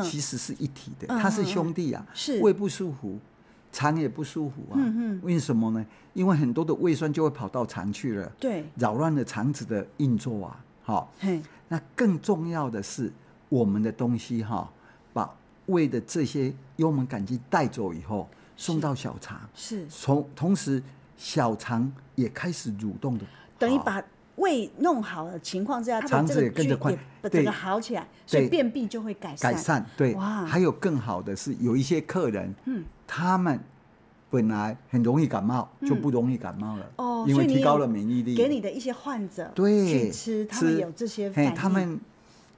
[0.03, 2.05] 其实是一体的，它、嗯、是兄弟啊。
[2.13, 2.41] 是。
[2.41, 3.17] 胃不舒服。
[3.71, 5.85] 肠也不舒服啊，嗯嗯，为什么呢？
[6.13, 13.11] 因为很多的胃酸就会跑到肠去了，对，扰乱了肠子的运作啊，好，嘿，那更重要的是
[13.47, 14.69] 我们的东西哈，
[15.13, 15.29] 把
[15.67, 18.27] 胃的这些幽门杆菌带走以后，
[18.57, 20.81] 送到小肠，是，从同时
[21.15, 23.25] 小肠也开始蠕动的，
[23.57, 24.03] 等于把
[24.39, 26.97] 胃弄好的情况之下，肠子也跟着快，
[27.31, 32.83] 整个好起来，所以便秘就会改善，改善，对，哇，还有更好的是有一些客人，嗯。
[33.11, 33.59] 他们
[34.29, 36.91] 本来很容易感冒，就不容易感冒了。
[36.97, 38.35] 哦，因为提高了免疫力。
[38.35, 41.55] 给你的一些患者对去吃，他们有这些反应。
[41.55, 41.99] 他们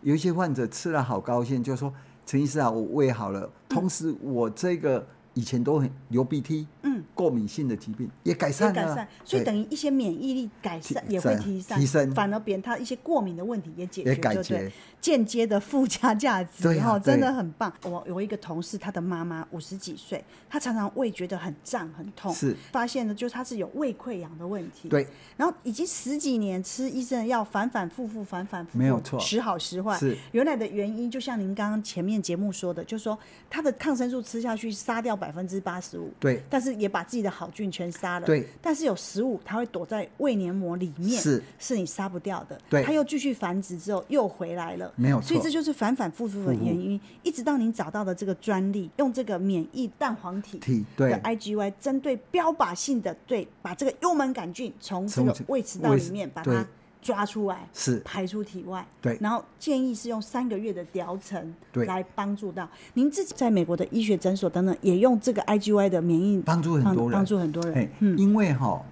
[0.02, 1.94] 有一些患者吃了好高兴，就说
[2.28, 7.04] ：“陈医师啊，我胃好了，同时我这个以前都很流鼻涕。”嗯。
[7.14, 17.72] 过敏性的疾病也改善了，改善，所以等于一些免疫力改善也会提升，提升，反而别人他一些过敏的问题也解决，也改决，间接的附加价值，然后真的很棒。
[17.84, 22.56] 我有一个同事，他的妈妈五十几岁，他常常胃觉得很胀很痛，是。
[22.72, 25.06] 发现呢，就是他是有胃溃疡的问题，对，
[25.38, 29.98] 然后已经十几年吃医生的药，反反复复，反反复复，没有错，时好时坏。
[29.98, 30.18] 是。
[30.32, 33.18] 原来的原因，就像您刚刚前面节目说的，就是说
[33.50, 50.58] 他的抗生素吃下去杀掉百分之八十五，对，但是也把自己的好菌全杀了，对，但是有十五，它会躲在胃黏膜里面，是，是你杀不掉的，对，它又继续繁殖之后又回来了，没有错，所以这就是反反复复的原因，一直到您找到的这个专利，用这个免疫蛋黄体
[50.98, 56.66] 的 IGY，针对标靶性的，对，把这个幽门杆菌从这个胃食道里面把它
[57.02, 58.00] 抓出来，是。
[58.06, 62.70] 排出体外，对，然后建议是用三个月的疗程，来帮助到。
[62.94, 67.92] 您自己在美国的医学诊所等等，也用这个 IGY 的免疫帮助很多人，帮助很多人。
[68.00, 68.86] 嗯，因为哈、哦，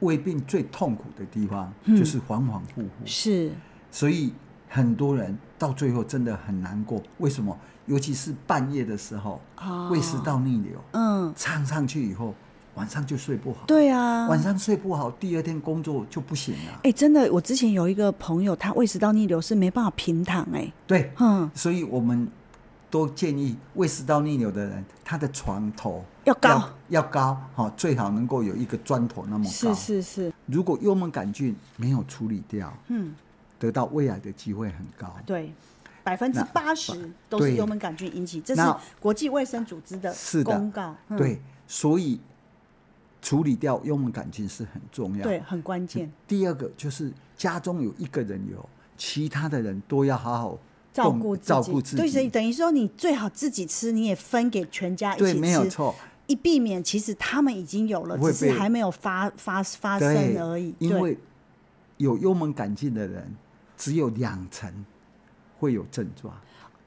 [0.00, 3.50] 胃病最痛苦的地方就是恍恍惚惚，是，
[3.90, 4.32] 所以
[4.68, 7.02] 很多人到最后真的很难过。
[7.18, 7.58] 为什么？
[7.86, 9.40] 尤其是半夜的时候，
[9.90, 12.32] 胃食道逆流，嗯，唱上去以后。
[12.74, 16.72] 晚上就睡不好，对啊，晚上睡不好，第二天工作就不行了。
[16.78, 22.28] 哎、欸，真的，我之前有一个朋友，他胃食道逆流是没办法平躺、欸，哎，对，嗯，所以我们
[22.90, 29.50] 都建议胃食道逆流的人，他的床头要高，要高，好，最好能够有一个砖头那么高。
[29.50, 30.32] 是是是。
[30.46, 33.14] 如果幽门杆菌没有处理掉，嗯，
[33.58, 35.14] 得到胃癌的机会很高。
[35.24, 35.52] 对，
[36.02, 38.62] 百分之八十都是幽门杆菌引起，这是
[39.00, 40.94] 国际卫生组织的公告。
[41.08, 42.20] 嗯、对，所以
[43.24, 46.12] 处理掉幽门杆菌是很重要，对，很关键。
[46.28, 50.58] 第二个就是家中有一个人有，其他的人都要好好
[50.92, 52.02] 照顾照顾自己。
[52.02, 55.94] 对，所以等于说你最好自己吃，你也分给全家一起吃，对，没有错。
[56.26, 60.74] 以避免其实他们已经有了，只是还没有发发发生而已。
[60.78, 61.18] 因为
[61.96, 63.34] 有幽门杆菌的人，
[63.78, 64.70] 只有两成
[65.58, 66.34] 会有症状。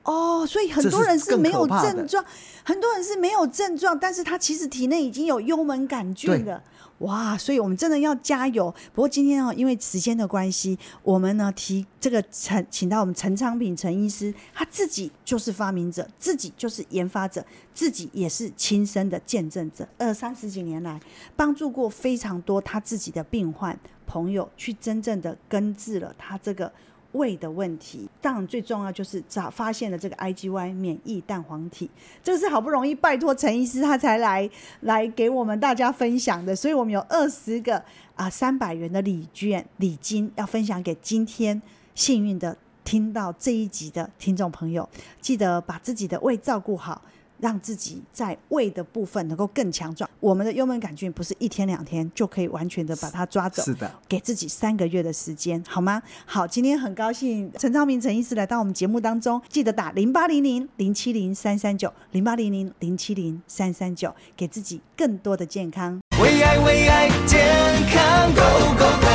[0.08, 2.24] 哦，所以很多人是没有症状，
[2.64, 6.64] 很多人是没有症状，但是他其实体内已经有幽门杆菌了。
[7.00, 8.74] 哇，所以我们真的要加油。
[8.94, 19.86] 不过今天哦，因为时间的关系，我们呢提这个陈，请到我们陈昌平陈医师，他自己就是发明者，自己就是研发者，自己也是亲身的见证者。
[19.98, 20.98] 二三十几年来，
[21.36, 26.72] 帮助过非常多他自己的病患朋友，去真正的根治了他这个。
[27.18, 31.90] 胃的问题，当然最重要就是找发现了这个 IgY 免疫蛋黄体，
[32.24, 34.50] 这是好不容易拜托陈医师他才来
[34.82, 37.84] 来给我们大家分享的，所以我们有二十个
[38.16, 41.62] 啊三百元的礼券礼金要分享给今天
[41.96, 44.88] 幸运的听到这一集的听众朋友，
[45.20, 47.02] 记得把自己的胃照顾好。
[47.40, 50.10] 让自己在胃的部分能够更强壮。
[50.20, 56.02] 我们的幽门杆菌不是一天两天就可以完全的把它抓走，是的，给自己三个月的时间，好吗？
[56.26, 66.00] 好，今天很高兴陈昌明陈医师来到我们节目当中，记得打零八零零零七零三三九零八零零零七零三三九，给自己更多的健康。
[66.22, 67.40] 为爱为爱健
[67.92, 69.07] 康 Go Go Go。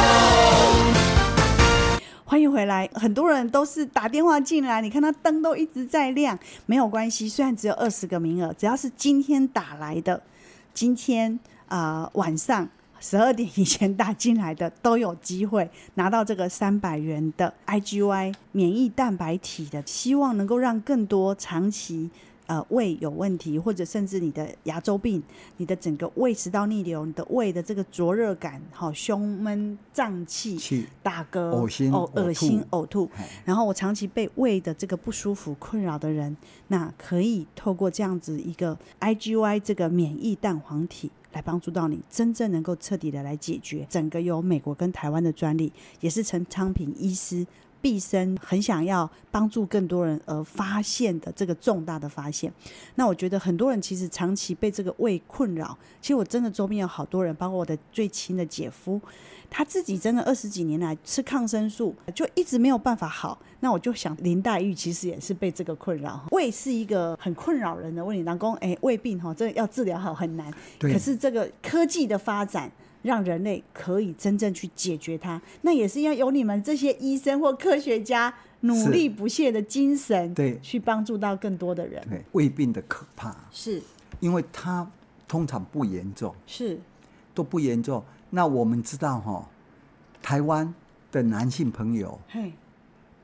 [2.33, 10.23] 欢迎回来，很多人都是打电话进来，你看他灯都一直在亮，没有关系，虽然只有二十个名额，只要是今天打来的，
[10.73, 12.66] 今天啊、呃、晚上
[12.99, 22.09] 十二点以前打进来的都有机会拿到这个三百元的 IGY 免疫蛋白体的，希望能够让更多长期。
[22.46, 25.22] 呃，胃有问题，或者甚至你的牙周病，
[25.59, 33.09] 你的整个胃食道逆流，你的胃的这个灼热感，好胸闷胀气、打嗝、恶心、呕恶心、呕吐，
[33.44, 36.37] 然后我长期被胃的这个不舒服困扰的人，
[36.68, 43.87] 那可以透过这样子一个 IGY 这个免疫蛋黄体来帮助到你，真正能够彻底的来解决。
[43.88, 47.46] 整个有美国跟台湾的专利，也是陈昌平医师。
[47.83, 52.51] 毕生很想要帮助更多人而发现的这个重大的发现，
[52.95, 55.77] 那我觉得很多人其实长期被这个胃困扰。
[56.01, 59.01] 其实我真的周边有好多人，包括我的最亲的姐夫，
[59.51, 63.38] 他自己真的二十几年来吃抗生素，就一直没有办法好。
[63.61, 66.25] 那我就想，林黛玉其实也是被这个困扰。
[66.31, 70.53] 胃是一个很困扰人的问题，老公，哎，胃病哈，这个要治疗好很难。
[70.79, 72.71] 可是这个科技的发展。
[73.03, 82.01] 让人类可以真正去解决它，那也是要有你们这些医生或科学家努力不懈的精神，对，去帮助到更多的人。
[82.09, 83.83] 对，胃病的可怕是，
[84.21, 84.88] 因为它
[85.27, 86.81] 通常不严重，是
[87.35, 88.03] 都不严重。
[88.31, 89.49] 那我们知道哈，
[90.23, 90.73] 台湾
[91.11, 92.53] 的男性朋友，嘿，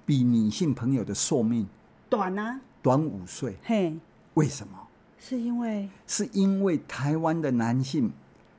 [0.05, 1.67] 比女性朋友的寿命
[2.11, 3.55] 短啊，短五岁。
[3.63, 3.97] 嘿，
[4.35, 4.77] 为什么？
[5.21, 8.11] 是因为是因为台湾的男性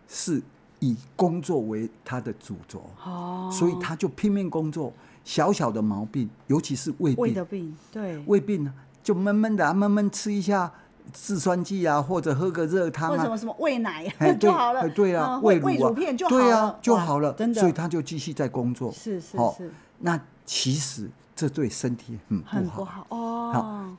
[0.07, 0.41] 是。
[0.79, 4.91] 以工作为他的主轴，哦，所以他就拼命工作。
[5.25, 10.71] 小小的毛病，尤其是胃病，胃的病，对，胃病呢，就闷闷的，啊闷闷吃一下
[11.13, 14.07] 制酸剂啊，或者喝个热汤啊，或什么什么胃奶
[14.39, 18.91] 就好了，对啊，胃乳片就好了，对啊，就好了，真的，所以他就继续在工作。
[18.91, 23.05] 是是是，那其实这对身体很不好，很不好。
[23.09, 23.18] 哦。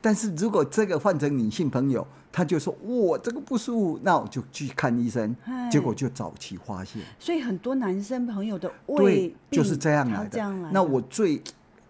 [0.00, 2.06] 好，但是如果这个换成女性朋友。
[2.32, 5.34] 她就说：“我这个不舒服，那我就去看医生。
[5.68, 7.02] 结果就早期发现。
[7.18, 10.28] 所以很多男生朋友的胃就是这样来的。
[10.28, 10.70] 这样来的。
[10.72, 11.42] 那我最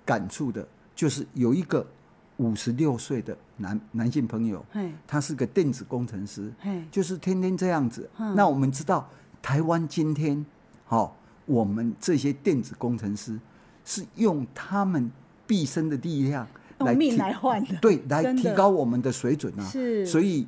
[0.02, 1.86] 感触的就是有一个
[2.38, 4.64] 五十六岁的男男性朋友，
[5.06, 6.50] 他是个电子工程师，
[6.90, 8.08] 就是天天这样子。
[8.34, 9.06] 那我们知道，
[9.42, 10.42] 台湾今天，
[10.86, 13.38] 好，我们这些电子工程师
[13.84, 15.10] 是用他们
[15.46, 16.48] 毕生的力量。”
[16.86, 19.62] 来命来换的， 对，来提高我们的水准啊！
[19.64, 20.46] 是，所以，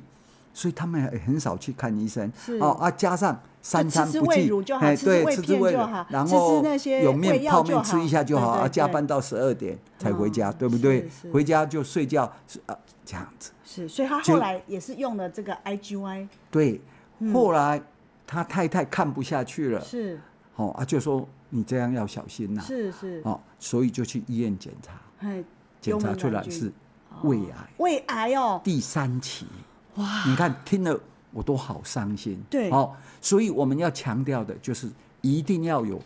[0.53, 2.31] 所以他们也很少去看医生。
[2.37, 6.63] 是哦啊，加上三餐不继，哎，对，吃吃胃乳，然后
[7.01, 8.67] 有面泡面吃一下就好啊。
[8.67, 11.09] 加班到十二点才回家，对不对？
[11.31, 13.51] 回家就睡觉，是啊，这样子。
[13.63, 16.27] 是，所以他后来也是用了这个 IGY。
[16.51, 16.81] 对，
[17.33, 17.81] 后来
[18.27, 20.19] 他太太看不下去了，是，
[20.55, 24.93] 哦啊，就说你这样要小心呐，是是，哦，所以就去医院检查。
[25.83, 26.71] 检查出来是
[27.23, 29.45] 胃癌，胃癌哦，第三期。
[29.95, 30.23] 哇！
[30.25, 30.99] 你看听了
[31.31, 32.41] 我都好伤心。
[32.49, 34.89] 对，哦，所以我们要强调的就是
[35.21, 36.01] 一定要有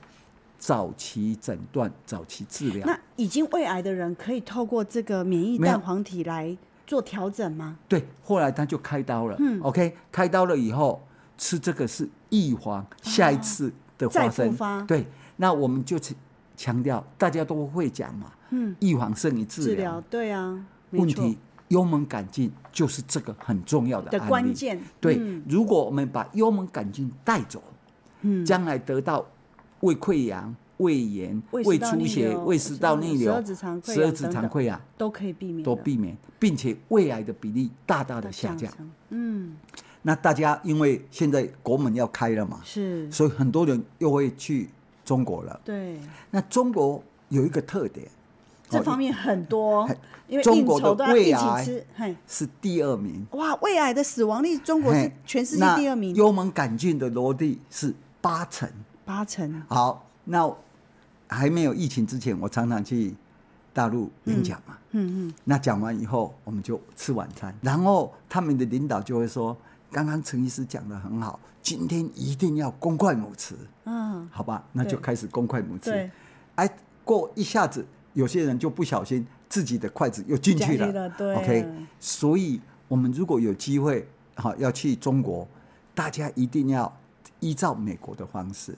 [0.57, 2.85] 早期诊断、早期治疗。
[2.85, 7.77] 那已经胃癌的人可以透过这个免疫蛋黄体来做调整吗？
[7.87, 9.35] 对，后来他就开刀了。
[9.39, 11.01] 嗯，OK，开刀了以后
[11.37, 14.31] 吃这个是预防下一次的发生。
[14.31, 14.81] 再复发。
[14.81, 15.05] 对，
[15.37, 15.97] 那我们就
[16.57, 18.31] 强调，大家都会讲嘛。
[18.49, 19.69] 嗯，预防胜于治疗。
[19.69, 20.65] 治疗，对啊。
[20.91, 21.37] 问题
[21.67, 24.79] 幽门杆菌就是这个很重要的的关键。
[24.99, 27.61] 对，如果我们把幽门杆菌带走，
[28.21, 29.25] 嗯，将来得到
[29.81, 38.71] 胃溃疡、胃炎、胃出血、胃食道逆流、十二指肠溃疡、指肠溃疡都可以避免，都避免，并且胃癌的比例大大的下降。
[39.09, 39.57] 嗯，
[40.03, 44.69] 那大家因为现在国门要开了嘛，是，所以很多人又会去
[45.07, 45.57] 中国了。
[45.63, 45.97] 对，
[46.29, 48.05] 那中国有一个特点。
[48.69, 49.89] 这方面很多，
[50.27, 51.65] 因为中国的胃癌
[52.27, 53.25] 是第二名。
[53.31, 56.13] 哇，胃癌的死亡率，中国是全世界第二名。
[56.13, 58.69] 幽门杆菌的落地是八成，
[59.05, 59.63] 八成。
[59.69, 60.53] 好，那
[61.27, 63.15] 还没有疫情之前，我常常去
[63.71, 64.77] 大陆演讲嘛。
[64.91, 65.33] 嗯嗯。
[65.45, 69.55] 那讲完以后，我们就吃晚餐，然后他们的领导就会说
[69.91, 73.53] ：“刚刚陈医师讲的很好，今天一定要公筷母匙。”
[73.85, 75.85] 嗯，好吧，那就开始公筷母匙。
[75.85, 76.11] 对。
[76.55, 76.69] 哎，
[77.03, 77.85] 过一下子。
[78.13, 80.91] 有些人就不小心，自己的筷子又进去了。
[80.91, 81.71] 了对，OK。
[81.99, 85.47] 所以，我们如果有机会，好要去中国，
[85.93, 86.91] 大家一定要
[87.41, 88.75] 依照美国的方式，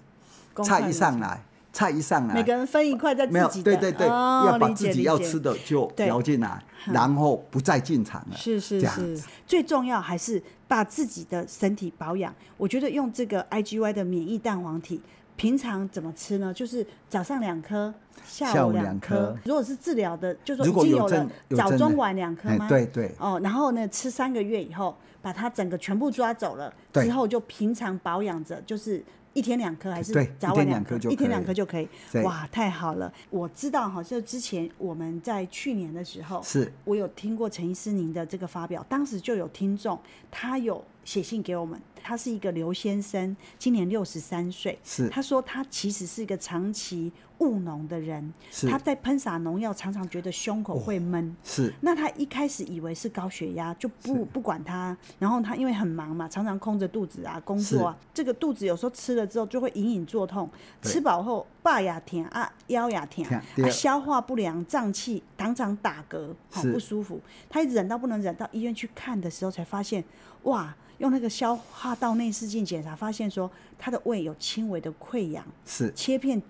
[0.62, 1.42] 菜一上来，
[1.72, 3.26] 菜一上来，每个人分一块在。
[3.28, 8.36] 没有，对对对，哦、要把自己要吃的就舀进来，然后不再进场了。
[8.36, 12.34] 是是是，最重要还是把自己的身体保养。
[12.56, 15.02] 我觉得用这个 IGY 的免疫蛋黄体。
[15.36, 16.54] 平常怎么吃呢？
[16.54, 17.94] 就是早上两颗，
[18.26, 19.34] 下午两颗。
[19.46, 22.68] 如果是治疗的，就是说已经有了早中晚两颗吗？
[22.68, 23.10] 对对。
[23.18, 29.04] 哦，然后呢，吃三个月以后，把它整个全部抓走了，之后就平常保养着，就是。
[29.34, 30.96] 一天两颗还是早晚两颗？
[31.10, 31.88] 一天两颗就可以。
[32.24, 33.12] 哇，太好了！
[33.30, 40.00] 我知道哈，就之前我们在去年的时候，是我有听过陈医师您的这个发表，当时就有听众
[40.32, 47.12] 他有写信给我们，他是一个刘先生，今年六十三岁，是他说他其实是一个长期。
[47.40, 48.34] 务农的人，
[48.70, 51.26] 他在喷洒农药，常常觉得胸口会闷。
[51.26, 51.36] 哦。
[51.42, 54.98] 是，那他一开始以为是高血压，就不不管他。
[55.18, 60.50] 然后他因为很忙嘛，常常空着肚子啊，工作啊，这个肚子有时候吃了之后就会隐隐作痛。
[60.82, 63.42] 吃饱后，爸呀甜啊，腰呀甜啊，
[63.72, 67.22] 消化不良、胀气，常常打嗝，好不舒服。
[67.50, 70.04] 他一直忍到不能忍，到医院去看的时候才发现，
[70.44, 76.42] 哇，用那个消化道内视镜检查，发现说他的胃有轻微的溃疡，是切片。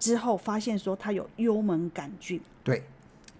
[0.00, 2.82] 之后发现说他有幽门杆菌，对，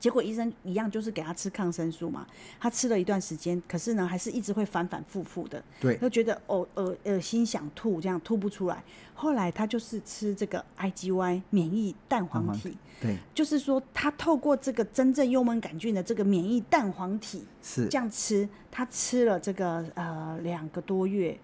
[0.03, 2.26] 结果医生一样就是给他吃抗生素嘛，
[2.59, 8.82] 他吃了一段时间，可是呢还是一直会反反复复的，对，他觉得哦恶恶心想吐，这样吐不出来。
[9.14, 21.38] 后来他就是吃这个 IGY 免疫蛋黄体，对，就是说他透过这个真正幽门杆菌的这个免疫蛋黄体是这样吃，他吃了这个呃两个多月，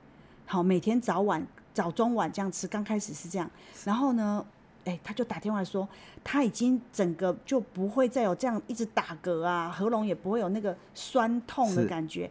[0.46, 3.48] 好，每天早晚早中晚这样吃，刚开始是这样，
[3.84, 4.44] 然后呢。
[4.88, 5.86] 哎，他就打电话说，
[6.24, 12.30] 他已经整个就不会再有这样一直打嗝啊，喉咙也不会有那个酸痛的感觉。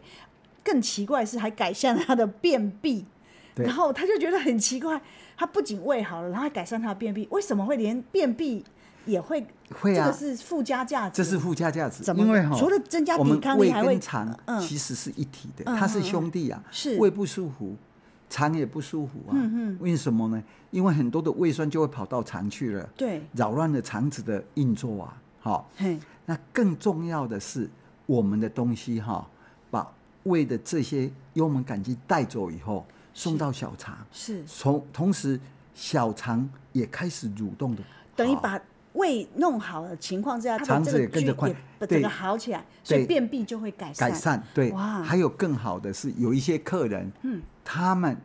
[0.64, 3.06] 更奇怪的是，还改善了他的便秘。
[3.54, 5.00] 然后他就觉得很奇怪，
[5.36, 7.26] 他不仅胃好了，然后还改善他的便秘。
[7.30, 8.64] 为什么会连便秘
[9.04, 9.44] 也会？
[9.80, 11.16] 会啊，这个是附加价值。
[11.16, 12.02] 这是附加价值。
[12.02, 12.22] 怎么？
[12.22, 16.62] 因为，除了增加抵抗力，还会肠其实是一体的，它、嗯、是兄弟啊。
[16.70, 17.76] 是胃不舒服。
[18.28, 19.34] 肠也不舒服啊，
[19.80, 20.42] 为什么呢？
[20.70, 25.22] 因为很多的胃酸就会跑到肠去了，对，扰乱了肠子的运作啊。
[25.40, 25.70] 好，
[26.26, 27.70] 那更重要的是，
[28.04, 29.26] 我们的东西哈，
[29.70, 29.90] 把
[30.24, 35.40] 胃的这些幽门杆菌带走以后，送到小肠，是，从同时
[35.74, 37.82] 小肠也开始蠕动的，
[38.14, 38.60] 等于把
[38.92, 41.50] 胃弄好的情况之下，肠子也跟着快，
[41.88, 44.10] 整个好起来，所以便秘就会改善。
[44.10, 47.40] 改善，对，哇，还有更好的是，有一些客人，嗯。
[47.70, 48.16] 他们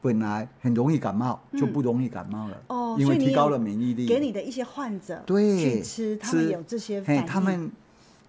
[0.00, 2.60] 本来很容易感冒，就不容易感冒了。
[2.66, 4.08] 哦，因为提高了免疫力。
[4.08, 7.24] 给你的一些患者对去吃，他们有这些反应。
[7.24, 7.70] 他们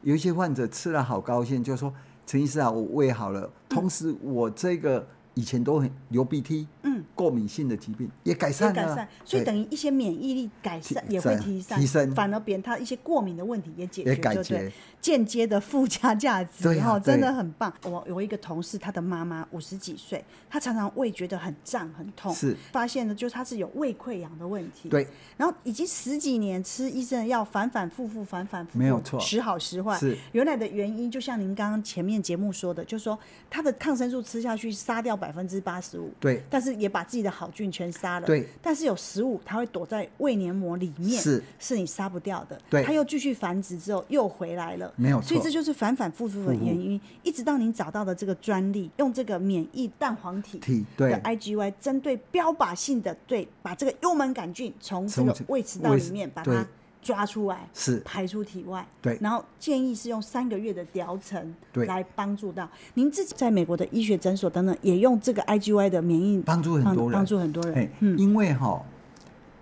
[0.03, 1.91] 有一些患者吃了好高兴，就说
[2.27, 14.71] ：“陈医师啊，我胃好了，同时我这个。”以前都很流鼻涕，嗯，过敏性的疾病也改善了，改善，所以等于一些免疫力改善也会提升，提升，反而别人他一些过敏的问题也解决，也解决，对，
[15.01, 17.73] 间接的附加价值，然后真的很棒。
[17.83, 22.55] 我有一个同事，他的妈妈五十几岁，她常常胃觉得很胀很痛，是。
[22.71, 30.15] 发现呢，就是她是有胃溃疡的问题，对，然后已经十几年吃医生的药，反反复复，反反复复，没有错，时好时坏，是。
[30.33, 33.17] 原来的原因就像您刚刚前面节目说的，就是说
[33.49, 35.17] 他的抗生素吃下去杀掉。
[35.23, 50.59] 百分之八十五，对，但是也把自己的好菌全杀了，对，但是有十五，它会躲在胃黏膜里面，是，是你杀不掉的，对，它又继续繁殖之后又回来了，没有错，所以这就是反反复复的原因，一直到您找到的这个专利，用这个免疫蛋黄体
[50.97, 56.67] 的 IgY 针对标靶性的对，把这个幽门杆菌从这个胃食道里面把它。
[57.03, 57.99] 抓出来是。
[58.05, 62.67] 排出体外，对，然后建议是用三个月的疗程，对，来帮助到。
[62.93, 67.91] 您自己在美国的医学诊所等等也用这个 IGY 的免疫帮助很多人，帮助很多人。
[67.99, 68.81] 嗯，因为哈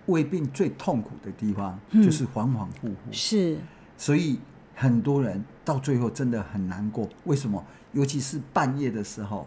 [0.06, 3.58] 胃病最痛苦的地方就是恍恍惚惚，是，
[3.96, 4.38] 所以
[4.74, 7.08] 很多人到最后真的很难过。
[7.24, 7.62] 为什么？
[7.92, 9.46] 尤其是半夜的时候，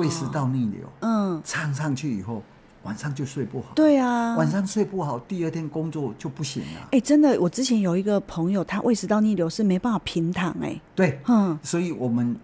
[0.00, 2.42] 胃食道逆流，嗯，唱上去以后。
[2.84, 6.80] 晚上就睡不好，对啊，晚上睡不好，第二天工作就不行了。
[6.84, 12.36] 哎、欸，真的，我之前有一个朋友，他胃食道逆流是没办法平躺、欸，哎，对，嗯，所以我们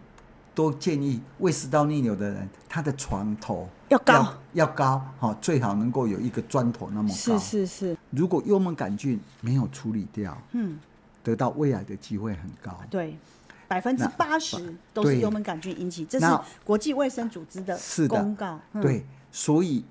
[0.54, 7.14] 都建议胃食道逆流的人，他的床头要高，要，高，好，最好能够有一个砖头那么高。
[7.14, 7.96] 是是是。
[8.08, 10.78] 如果幽门杆菌没有处理掉，嗯，
[11.22, 12.74] 得到胃癌的机会很高。
[12.88, 13.14] 对，
[13.68, 16.26] 百分之八十都是幽门杆菌引起，这是
[16.64, 17.78] 国际卫生组织的
[18.08, 18.58] 公告。
[18.72, 19.84] 嗯、对，所以。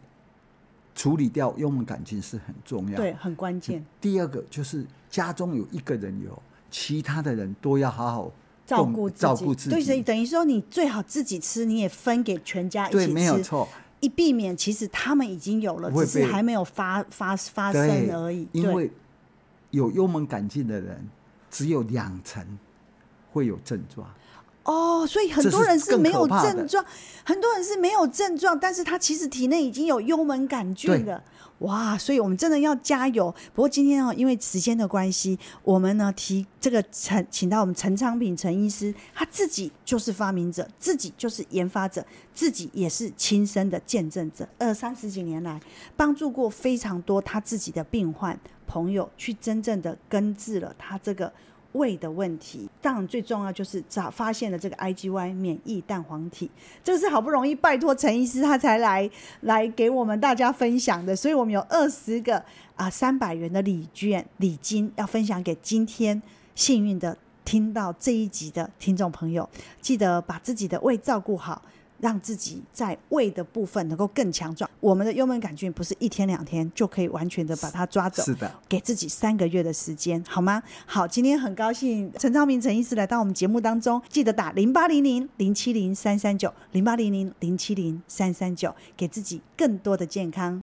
[1.00, 3.82] 处理掉幽门杆菌是很重要，对，很关键。
[4.02, 6.38] 第二个就是家中有一个人有，
[6.70, 8.30] 其他的人都要好好
[8.66, 9.76] 照顾照顾自己。
[9.78, 13.66] 对，所以等于说你最好自己吃，你也分给全家一起吃，对，没有错。
[14.02, 18.46] 以避免其实他们已经有了，只是还没有发发发生而已。
[18.52, 18.92] 因为
[19.70, 21.08] 有幽门杆菌的人，
[21.50, 22.46] 只有两成
[23.32, 24.06] 会有症状。
[24.64, 26.86] 哦，所以很多人是没有症状，
[27.24, 31.24] 很多人是没有症状，但是他其实体内已经有幽门杆菌了。
[31.60, 33.34] 哇，所以我们真的要加油。
[33.54, 44.48] 不过今天哦，因为时间的关系，我们呢提这个陈，请到我们陈昌平陈医师，他自己就是发明者，自己就是研发者，自己也是亲身的见证者。
[44.58, 45.60] 二三十几年来，
[45.98, 51.34] 帮助过非常多他自己的病患朋友，去真正的根治了他这个。
[51.74, 56.50] 胃的问题，当然最重要就是找发现了这个 IgY 免疫蛋黄体，
[56.84, 59.10] 这是好不容易拜托陈医师他才来
[59.42, 62.44] 来给我们大家分享的，所以我们有二十个
[62.76, 66.22] 啊三百元的礼券礼金要分享给今天
[66.56, 67.16] 幸运的
[67.46, 69.48] 听到这一集的听众朋友，
[69.80, 71.62] 记得把自己的胃照顾好。
[72.00, 74.70] 让自己在胃的部分能够更强壮。
[74.80, 80.64] 我们的幽门杆菌不是一天两天就可以完全的把它抓走，是的，给自己三个月的时间，好吗？
[80.86, 90.58] 好，今天很高兴陈昌明陈医师来到我们节目当中，记得打零八零零零七零三三九零八零零零七零三三九，给自己更多的健康。